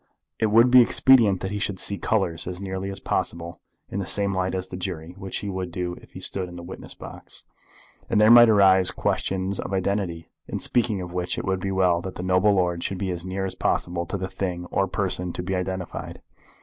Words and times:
It 0.39 0.47
would 0.47 0.71
be 0.71 0.81
expedient 0.81 1.41
that 1.41 1.51
he 1.51 1.59
should 1.59 1.77
see 1.77 1.99
colours 1.99 2.47
as 2.47 2.59
nearly 2.59 2.89
as 2.89 2.99
possible 2.99 3.61
in 3.87 3.99
the 3.99 4.07
same 4.07 4.33
light 4.33 4.55
as 4.55 4.67
the 4.69 4.75
jury, 4.75 5.13
which 5.15 5.37
he 5.41 5.47
would 5.47 5.71
do 5.71 5.93
if 6.01 6.13
he 6.13 6.19
stood 6.19 6.49
in 6.49 6.55
the 6.55 6.63
witness 6.63 6.95
box. 6.95 7.45
And 8.09 8.19
there 8.19 8.31
might 8.31 8.49
arise 8.49 8.89
questions 8.89 9.59
of 9.59 9.73
identity, 9.73 10.31
in 10.47 10.57
speaking 10.57 11.01
of 11.03 11.13
which 11.13 11.37
it 11.37 11.45
would 11.45 11.59
be 11.59 11.69
well 11.71 12.01
that 12.01 12.15
the 12.15 12.23
noble 12.23 12.55
lord 12.55 12.83
should 12.83 12.97
be 12.97 13.11
as 13.11 13.27
near 13.27 13.45
as 13.45 13.53
possible 13.53 14.07
to 14.07 14.17
the 14.17 14.27
thing 14.27 14.65
or 14.71 14.87
person 14.87 15.33
to 15.33 15.43
be 15.43 15.53
identified. 15.55 16.19